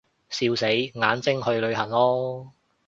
[0.29, 2.49] 笑死，眼睛去旅行囉